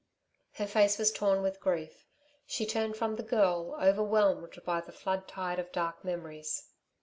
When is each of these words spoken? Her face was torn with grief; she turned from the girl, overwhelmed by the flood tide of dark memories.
Her 0.53 0.65
face 0.65 0.97
was 0.97 1.11
torn 1.11 1.43
with 1.43 1.59
grief; 1.59 2.07
she 2.47 2.65
turned 2.65 2.97
from 2.97 3.17
the 3.17 3.21
girl, 3.21 3.75
overwhelmed 3.79 4.59
by 4.65 4.81
the 4.81 4.91
flood 4.91 5.27
tide 5.27 5.59
of 5.59 5.71
dark 5.71 6.03
memories. 6.03 6.71